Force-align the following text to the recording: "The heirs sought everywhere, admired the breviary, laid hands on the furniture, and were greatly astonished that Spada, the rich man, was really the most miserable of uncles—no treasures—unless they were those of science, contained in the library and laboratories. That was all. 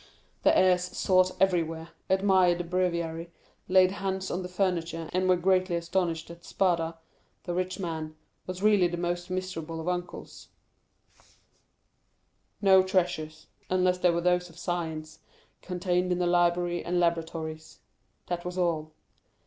"The 0.41 0.57
heirs 0.57 0.97
sought 0.97 1.35
everywhere, 1.39 1.89
admired 2.09 2.57
the 2.57 2.63
breviary, 2.63 3.29
laid 3.67 3.91
hands 3.91 4.31
on 4.31 4.41
the 4.41 4.49
furniture, 4.49 5.07
and 5.13 5.29
were 5.29 5.35
greatly 5.35 5.75
astonished 5.75 6.29
that 6.29 6.43
Spada, 6.43 6.97
the 7.43 7.53
rich 7.53 7.79
man, 7.79 8.15
was 8.47 8.63
really 8.63 8.87
the 8.87 8.97
most 8.97 9.29
miserable 9.29 9.79
of 9.79 9.87
uncles—no 9.87 10.49
treasures—unless 12.81 13.99
they 13.99 14.09
were 14.09 14.21
those 14.21 14.49
of 14.49 14.57
science, 14.57 15.19
contained 15.61 16.11
in 16.11 16.17
the 16.17 16.25
library 16.25 16.83
and 16.83 16.99
laboratories. 16.99 17.81
That 18.25 18.43
was 18.43 18.57
all. 18.57 18.93